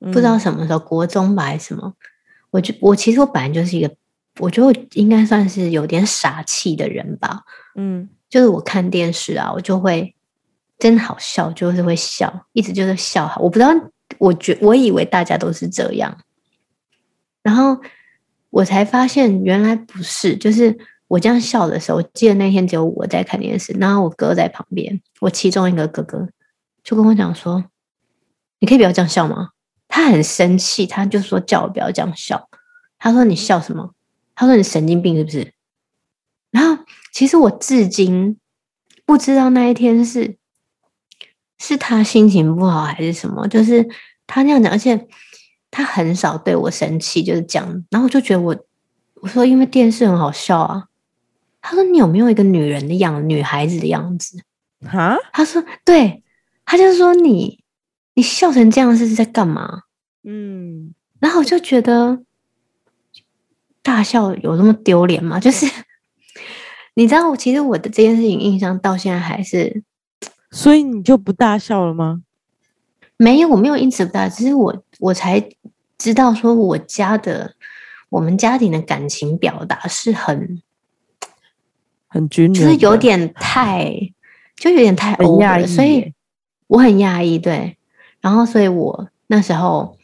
[0.00, 1.94] 不知道什么时候，国中吧还是什么。
[2.50, 3.94] 我就我其实我本来就是一个，
[4.40, 7.42] 我觉得我应该算是有点傻气的人吧。
[7.74, 10.14] 嗯，就是我看电视啊，我就会
[10.78, 13.36] 真好笑，就是会笑，一直就是笑。
[13.40, 13.70] 我不知道，
[14.18, 16.16] 我觉我以为大家都是这样，
[17.42, 17.78] 然后
[18.50, 20.36] 我才发现原来不是。
[20.36, 26.28] 就是我这样笑的时候，我记得那天只有我在看电视，然后我哥在旁边，我其中一个哥哥
[26.82, 27.64] 就跟我讲说
[28.60, 29.50] ：“你可以不要这样笑吗？”
[29.98, 32.48] 他很生气，他就说叫我不要这样笑。
[33.00, 33.94] 他说：“你笑什么？”
[34.36, 35.52] 他说：“你神经病是不是？”
[36.52, 38.38] 然后其实我至今
[39.04, 40.36] 不知道那一天是
[41.58, 43.88] 是他心情不好还是什么，就是
[44.28, 45.08] 他那样讲，而且
[45.72, 47.84] 他很少对我生气，就是讲。
[47.90, 48.56] 然后我就觉得我
[49.14, 50.84] 我说因为电视很好笑啊。
[51.60, 54.40] 他说：“你有没有一个女人的样，女孩子的样子？”
[54.86, 55.16] 啊？
[55.32, 56.22] 他说：“对。”
[56.64, 57.64] 他就说你。
[58.14, 59.82] 你笑成这样是在干嘛？
[60.30, 62.20] 嗯，然后我就觉得
[63.82, 65.40] 大笑有那么丢脸吗？
[65.40, 65.64] 就是
[66.92, 69.82] 你知道，我其实我的这件事情印象到现在还是，
[70.52, 72.22] 所以你就不大笑了吗？
[73.16, 75.48] 没有，我没有因此不大，只是我我才
[75.96, 77.54] 知道说，我家的
[78.10, 80.60] 我们家庭的感情表达是很
[82.06, 84.12] 很均匀，就是有点太
[84.56, 86.12] 就有点太 over 了，所以
[86.66, 87.78] 我很压抑，对。
[88.20, 89.97] 然后，所以我那时候，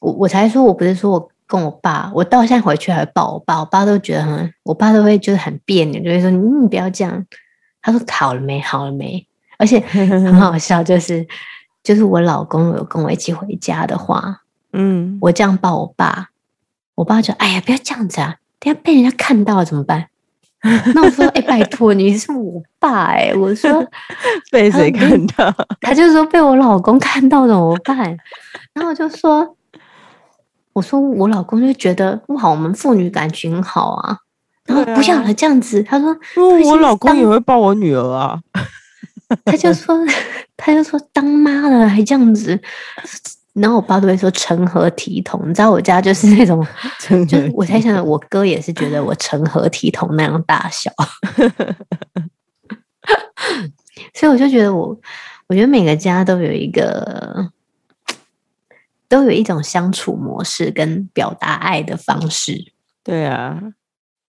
[0.00, 7.24] 我我才说，我不是说我跟我爸，我到现在回去还会抱我爸，我爸都觉得很，我爸都会就是很别扭，就会说你你不要这样。
[7.82, 9.26] 他说好了没，好了没？
[9.58, 11.26] 而且很好 笑，就是
[11.82, 16.30] 就是我老公有跟我一起回家的话，嗯，我这样抱我爸，
[16.96, 20.08] 我爸就哎呀不要这样子啊，等下被人家看到了怎么办？
[20.94, 23.34] 那我说，哎、欸，拜托，你是我爸哎、欸。
[23.36, 23.86] 我说
[24.50, 25.54] 被谁看到？
[25.80, 27.96] 他就说被我老公看到怎么办？
[28.74, 29.55] 然后我就说，
[30.76, 34.18] 我说我老公就觉得哇，我们父女感情好啊。
[34.66, 35.82] 然后不要了，这样子。
[35.82, 36.14] 他说，
[36.66, 38.38] 我老公也会抱我女儿啊。
[39.46, 39.98] 他就说，
[40.54, 42.60] 他就说当妈了还这样子。
[43.54, 46.62] 然后我爸都会说成何体统，你知道我家就是那种，
[47.26, 50.90] 就我才想，我哥也是觉得我成何体统那样大小，
[54.12, 54.94] 所以我就觉得我，
[55.46, 57.50] 我觉得每个家都有一个，
[59.08, 62.72] 都有一种相处模式跟表达爱的方式。
[63.02, 63.60] 对啊，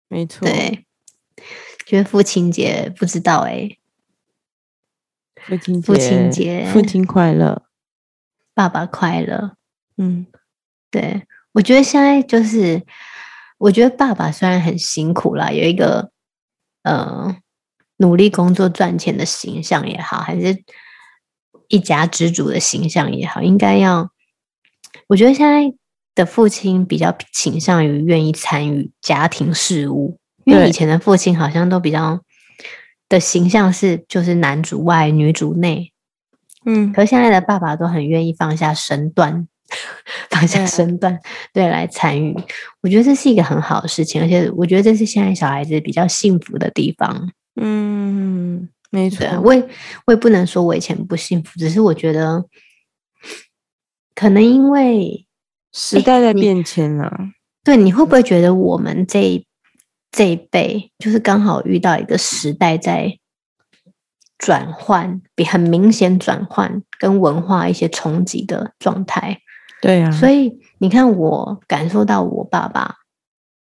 [0.07, 0.47] 没错。
[0.47, 0.85] 对，
[1.85, 3.79] 觉得父亲节不知道哎、欸，
[5.45, 7.63] 父亲节，父亲节，父亲快乐。
[8.55, 9.57] 爸爸快乐，
[9.97, 10.27] 嗯，
[10.91, 12.83] 对，我觉得现在就是，
[13.57, 16.11] 我觉得爸爸虽然很辛苦啦，有一个
[16.83, 17.35] 呃
[17.97, 20.63] 努力工作赚钱的形象也好，还是
[21.67, 24.12] 一家之主的形象也好，应该要，
[25.07, 25.73] 我觉得现在
[26.15, 32.21] 的父亲比较倾向于愿意参与家庭事务，因为以前的父亲好像都比较
[33.09, 35.91] 的形象是就是男主外女主内。
[36.65, 39.47] 嗯，可是现在的爸爸都很愿意放下身段，
[40.31, 41.19] 放下身段，
[41.51, 42.33] 对，来参与。
[42.81, 47.31] 我觉得这是一个很好的事情，而且我觉得这是现在小孩子比较幸福的地方。
[47.59, 49.27] 嗯，没错。
[49.43, 49.61] 我也
[50.05, 52.45] 我也不能说我以前不幸福，只是我觉得
[54.15, 55.25] 可能因为
[55.71, 57.11] 时代在变迁了。
[57.63, 59.45] 对，你会不会觉得我们这一
[60.11, 63.17] 这一辈就是刚好遇到一个时代在？
[64.39, 69.39] 转换比很明显转换跟文化一些冲击的状态，
[69.81, 72.95] 对、啊，所以你看，我感受到我爸爸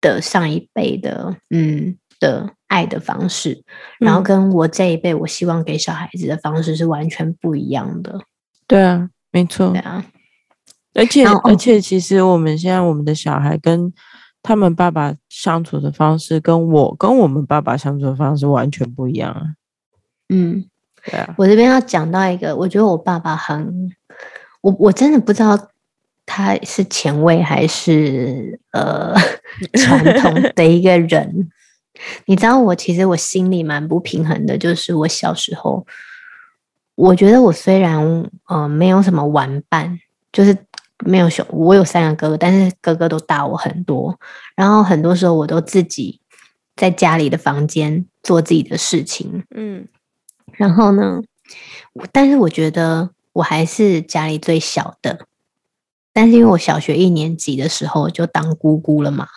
[0.02, 3.64] 的上一辈的嗯的爱的方式，
[3.98, 8.20] 然后跟我这一辈我希望给小孩子的方式是完全不一样的。
[8.66, 10.04] 对啊，没错，对啊，
[10.98, 13.92] 而且而且其实我们现在我们的小孩跟
[14.42, 19.42] 他们爸爸相处的方式，跟我跟我们爸爸相处的方式完全不一样啊。
[20.28, 20.64] 嗯，
[21.04, 23.90] 对啊，我这边要讲到一个，我觉得我爸爸很，
[24.60, 25.56] 我我真的不知道
[26.26, 29.14] 他是前卫还是呃
[29.74, 31.48] 传统 的一个人。
[32.26, 35.86] 你知道，我其实我心里蛮不平衡的，就是我小时候，
[36.94, 39.98] 我觉得我虽然呃没有什么玩伴，
[40.30, 40.56] 就是
[41.04, 44.18] 没有兄，我有三个哥哥，但是哥哥都大我很多，
[44.56, 46.20] 然后很多时候我都自己
[46.76, 49.86] 在家里的房间做自己的事情，嗯。
[50.52, 51.22] 然后呢，
[52.10, 55.26] 但是我觉得我还是家里最小的。
[56.12, 59.28] 但是因为我小学一年级的时候就当姑姑了嘛，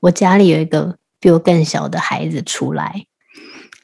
[0.00, 3.06] 我家里有一个比我更小的孩子出来，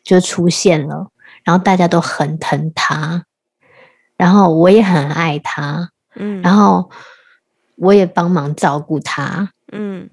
[0.05, 1.11] 就出现了。
[1.45, 3.25] 然后大家都很疼他，
[4.17, 6.91] 然后我也很爱他，嗯，然后
[7.77, 10.09] 我也帮忙照顾他，嗯。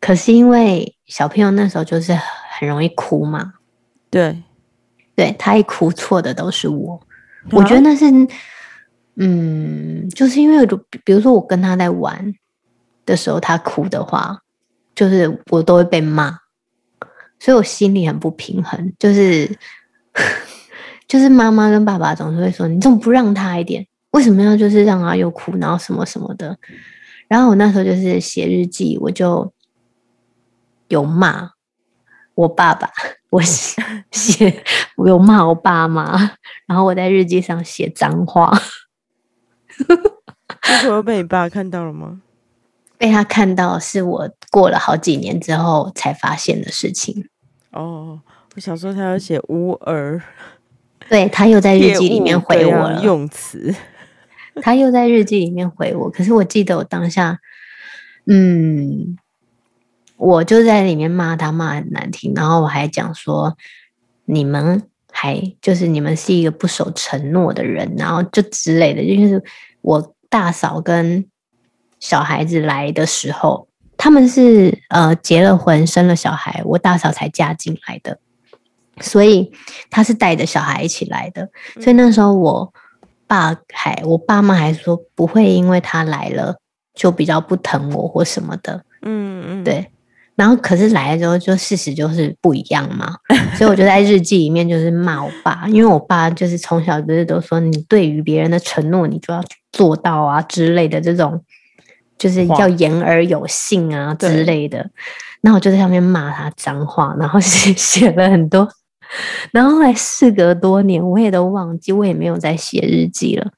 [0.00, 2.16] 可是因为小朋友那时候就是
[2.58, 3.54] 很容易哭嘛，
[4.10, 4.42] 对。
[5.16, 7.00] 对，他一哭，错的都是我。
[7.50, 8.04] 我觉得那是，
[9.14, 10.66] 嗯，就是因为，
[11.04, 12.34] 比如说我跟他在玩
[13.06, 14.38] 的时候，他哭的话，
[14.94, 16.38] 就是我都会被骂，
[17.40, 18.92] 所以我心里很不平衡。
[18.98, 19.50] 就是，
[21.08, 23.86] 就是妈妈跟爸爸总是会说：“你怎么不让他一点？
[24.16, 26.58] 为什么要就是让他又哭，然后什么什么的？”
[27.28, 29.52] 然后我那时候就是写日记，我就
[30.88, 31.50] 有骂
[32.34, 32.90] 我爸爸。
[33.28, 34.64] 我写，
[34.96, 36.16] 我有骂我爸妈，
[36.66, 38.50] 然后我在日记上写脏话。
[40.80, 42.22] 结果被你爸看到了吗？
[42.96, 47.28] 被他看到，是我过了好几年之后才发现的事情。
[47.72, 48.20] 哦，
[48.54, 50.22] 我想说他要写无儿，
[51.10, 53.74] 对，他又在日记里面 回我了用词，
[54.62, 56.10] 他又在日记里面回我。
[56.10, 57.38] 可是我记得我当下，
[58.26, 59.16] 嗯。
[60.18, 63.54] 我就在里面骂他，骂很难听，然后我还讲说，
[64.24, 64.82] 你们
[65.12, 69.04] 还就是你们是一个不守承诺的人，然后就之类的。
[69.04, 69.44] 就是
[69.82, 71.26] 我大嫂跟
[72.00, 78.18] 小孩子来的时候，他们是呃结了婚，生了小孩，我大嫂才嫁进来的，
[79.02, 79.52] 所以
[79.90, 81.50] 他是带着小孩一起来的。
[81.74, 82.72] 所以那时候我
[83.26, 86.56] 爸还我爸妈还说不会因为他来了
[86.94, 88.82] 就比较不疼我或什么的。
[89.02, 89.90] 嗯嗯，对。
[90.34, 93.14] 然后可是来了之后，就事实就是不一样嘛，
[93.56, 101.42] 所以我就在日记里面就是骂我爸，因为我爸就是从小就是都说，你对于别人的承诺你就要做到啊之类的这种
[102.18, 104.86] 就是要言而有信啊之类的。
[105.40, 108.68] 那我就在上面骂他脏话，然后写 写了很多。
[109.52, 113.52] 然后后来事隔多年，我也都忘记，我也没有再写日记了。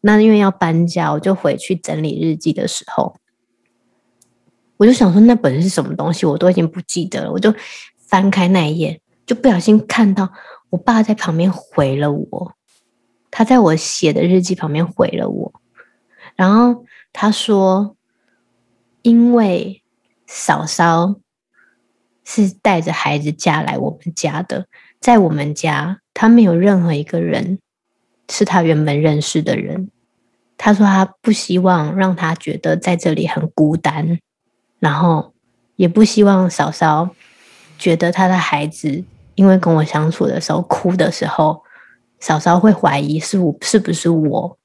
[0.00, 3.16] 那因为要搬家，我就回去整理日记的时候，
[4.76, 7.32] 我就想说那本是什么东西，我都已经不记得了。
[7.32, 7.54] 我就
[7.98, 10.30] 翻开那一页，就不小心看到
[10.70, 12.52] 我爸在旁边回了我，
[13.30, 15.52] 他在我写的日记旁边回了我，
[16.36, 17.96] 然后他说，
[19.02, 19.82] 因为
[20.26, 21.16] 嫂嫂
[22.24, 24.66] 是带着孩子嫁来我们家的，
[25.02, 27.58] 在我们家，他没有任何一个人
[28.30, 29.90] 是他原本认识的人。
[30.56, 34.20] 他说他不希望让他觉得在这里很孤单，
[34.78, 35.34] 然后
[35.74, 37.10] 也不希望嫂嫂
[37.76, 39.02] 觉得他的孩子
[39.34, 41.64] 因为跟我相处的时候哭的时候，
[42.20, 44.56] 嫂嫂会怀疑是我是不是我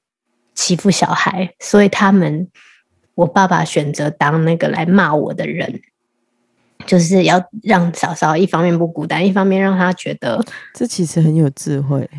[0.53, 2.47] 欺负小孩，所以他们
[3.15, 5.81] 我爸爸选择当那个来骂我的人。
[6.87, 12.09] 就是要让嫂嫂一方面不孤单，一方面让她觉得这其实很有智慧。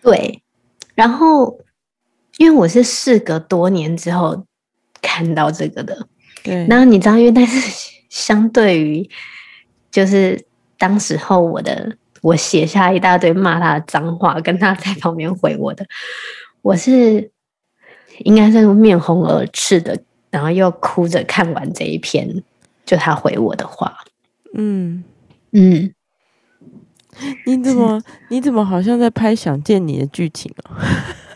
[0.00, 0.42] 对，
[0.94, 1.58] 然后
[2.38, 4.46] 因为我是事隔多年之后
[5.02, 6.06] 看到这个的，
[6.42, 6.66] 对。
[6.68, 9.10] 然后你知道，因为但是相对于
[9.90, 10.42] 就是
[10.78, 15.84] 当时候我的我写下一大堆骂他的脏话，跟他在旁边回我的，
[16.62, 17.30] 我是
[18.20, 19.98] 应该是面红耳赤的，
[20.30, 22.42] 然后又哭着看完这一篇。
[22.90, 23.96] 就他回我的话，
[24.52, 25.04] 嗯
[25.52, 25.94] 嗯，
[27.46, 30.74] 你怎么你怎么好像在拍《想见你》的剧情啊？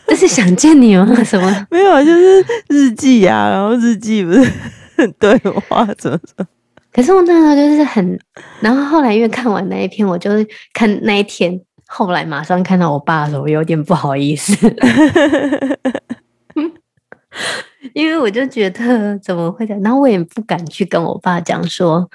[0.05, 1.05] 这 是想见你吗？
[1.23, 1.67] 什么？
[1.71, 4.51] 没有，就是日记呀、啊，然后日记不是
[5.17, 5.37] 对
[5.69, 6.45] 话怎么说？
[6.91, 8.19] 可是我那时候就是很，
[8.59, 14.53] 然后后来因为看完那一篇，我就是看那一天，后来马上看到我爸的时候，我有点不好意思。
[17.93, 22.09] 因为我就觉得怎么会这样，然后我也不敢去跟我爸讲说，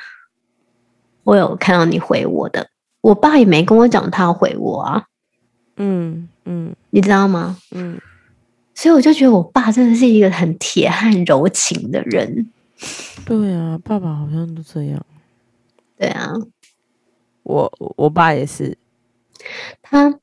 [1.25, 2.69] 我有看到你回我的，
[3.01, 5.05] 我爸也没跟我讲他回我啊，
[5.77, 7.57] 嗯嗯，你知道吗？
[7.71, 8.01] 嗯，
[8.75, 12.51] 所以我就觉得我爸真的是一个很铁汉柔情的人。
[13.25, 15.05] 对啊，爸爸好像都这样。
[15.99, 16.33] 对啊，
[17.43, 18.77] 我我爸也是，
[19.83, 20.15] 他，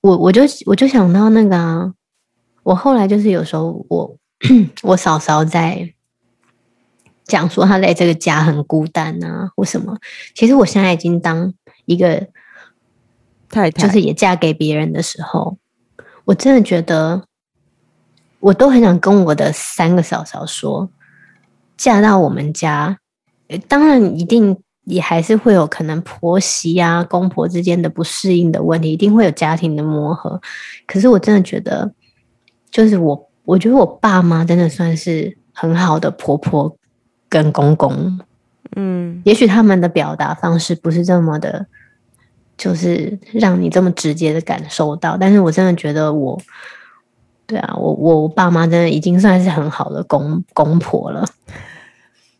[0.00, 1.94] 我我就我就想到那个啊，
[2.62, 4.16] 我后来就是有时候我。
[4.82, 5.94] 我嫂嫂在
[7.24, 9.96] 讲说她在这个家很孤单啊，或什么。
[10.34, 11.54] 其实我现在已经当
[11.86, 12.28] 一个
[13.48, 15.56] 太太，就是也嫁给别人的时候，
[16.26, 17.24] 我真的觉得，
[18.40, 20.90] 我都很想跟我的三个嫂嫂说，
[21.78, 22.98] 嫁到我们家，
[23.66, 30.42] 当然一定也还是会有可能婆媳啊、公婆之间的不适应的问题，一定会有家庭的磨合。
[30.86, 31.94] 可是我真的觉得，
[32.70, 33.30] 就是我。
[33.44, 36.76] 我觉得我爸妈真的算是很好的婆婆
[37.28, 38.18] 跟公公，
[38.76, 41.66] 嗯，也许他们的表达方式不是这么的，
[42.56, 45.16] 就是让你这么直接的感受到。
[45.16, 46.40] 但是我真的觉得我，
[47.46, 51.24] 对啊，我我爸妈真的已经算是很好的公公婆了，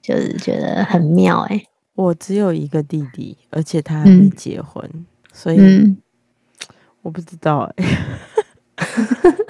[0.00, 1.66] 就是觉得很妙哎、欸。
[1.94, 5.96] 我只有一个弟弟，而且他还没结婚，嗯、所以、嗯、
[7.02, 9.36] 我不知道哎、欸。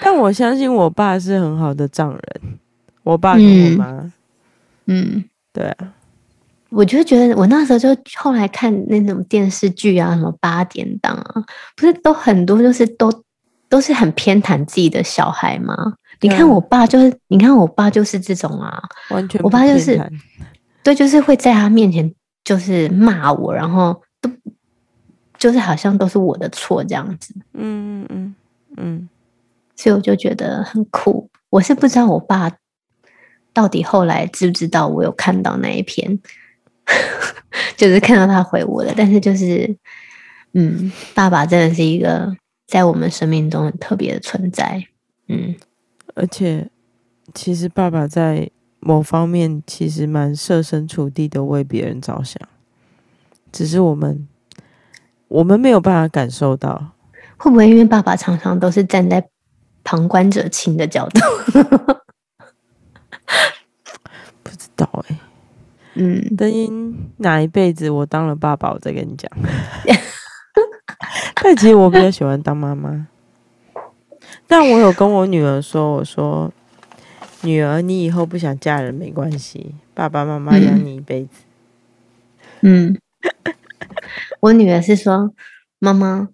[0.04, 2.58] 但我相信我爸是很好的丈人，
[3.02, 4.12] 我爸跟我妈，嗯，
[4.86, 5.92] 嗯，对啊，
[6.70, 11.44] 我就觉得我那时候就后来看那种电视剧啊，什么八点档啊，
[11.76, 13.12] 不是都很多，就是都
[13.68, 15.74] 都是很偏袒自己的小孩吗？
[16.20, 19.98] 你看我爸就是，你看我爸就是这种啊，完全，我爸就是，
[20.82, 22.12] 对，就是会在他面前
[22.44, 24.30] 就是骂我，然后都
[25.38, 28.19] 就是好像都是我的错这样子，嗯嗯嗯嗯。
[29.80, 31.30] 所以我就觉得很酷。
[31.48, 32.52] 我是不知道我爸
[33.54, 36.20] 到底后来知不知道我有看到那一篇，
[37.78, 38.92] 就是看到他回我的。
[38.94, 39.74] 但是就是，
[40.52, 44.84] 嗯，爸爸真的是一个在我们生命中很特别的存在。
[45.28, 45.54] 嗯，
[46.14, 46.68] 而且
[47.32, 48.50] 其实爸爸在
[48.80, 52.38] 某方面其实蛮设身处地的为别人着想，
[53.50, 54.28] 只是我们
[55.28, 56.92] 我们没有办法感受到。
[57.38, 59.26] 会不会因为爸爸常常都是站在
[59.84, 61.20] 旁观者清的角度，
[64.42, 65.20] 不知道哎、欸。
[65.94, 66.68] 嗯，等于
[67.16, 69.30] 哪一辈子我当了爸爸，我再跟你讲。
[71.42, 73.08] 但其实我比较喜欢当妈妈。
[74.46, 76.52] 但我有跟我女儿说：“我说，
[77.42, 81.30] 女儿，你以后不想嫁人没关系，爸爸妈妈养你一辈子。
[82.60, 83.00] 嗯”嗯，
[84.40, 85.34] 我女儿是说
[85.80, 86.28] ：“妈妈。”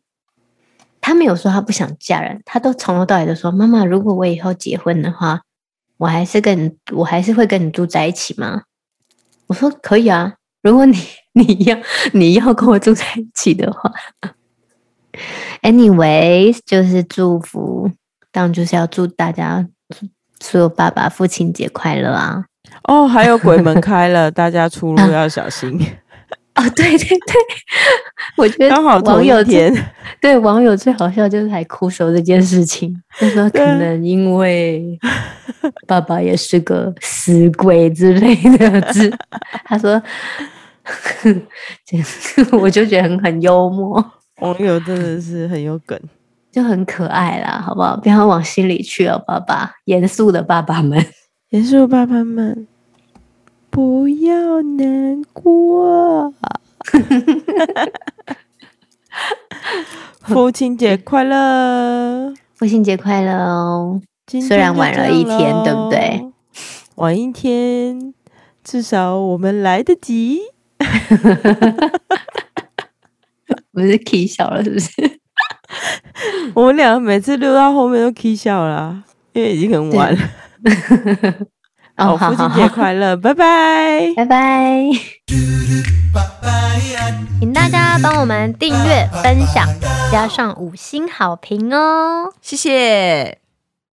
[1.07, 5.41] 他没有说他不想嫁人，他都从头到尾都说：“妈妈，如果我以后结婚的话，
[5.99, 8.63] 我还是跟你，我还是会跟你住在一起吗？
[9.47, 10.35] 我说可以啊，
[10.65, 10.99] 如果你
[11.33, 11.79] 你要
[12.13, 13.89] 你要跟我住在一起的话
[15.63, 17.89] ，anyways 就是祝福，
[18.33, 19.65] 当然就是要祝大家
[20.41, 22.47] 所有爸爸父亲节快乐啊！
[22.83, 25.81] 哦，还有鬼门 开了，大家出入要小心。
[26.57, 27.19] 啊、哦，对对对，
[28.39, 29.71] 我觉得刚好同一天，
[30.23, 34.99] 对网友最好笑就是还哭说这件事情，他说可能因为
[35.87, 39.13] 爸爸也是个死鬼之类的字，
[39.67, 40.03] 他说，
[42.59, 44.03] 我就觉得很很幽默，
[44.41, 46.01] 网友真的是很有梗，
[46.51, 47.99] 就很可爱啦，好不好？
[47.99, 51.05] 不要往心里去哦，爸爸，严肃的爸爸们，
[51.51, 52.67] 严肃的爸爸们。
[53.77, 56.33] 不要难过，
[60.22, 62.33] 父亲节快乐！
[62.55, 64.01] 父亲节快乐哦！
[64.49, 66.27] 虽然晚了一天，对不对？
[66.95, 68.14] 晚一天，
[68.64, 70.41] 至少我们来得及。
[73.72, 75.20] 不是 K 笑了，是不是？
[76.57, 79.05] 我们俩每次录到后面都 K 笑了，
[79.35, 80.20] 因为已经很晚了。
[81.97, 84.83] 哦，父亲节快乐， 拜拜，拜拜！
[87.41, 89.67] 请大家帮我们订阅、分享，
[90.13, 93.39] 加上五星好评哦，谢谢。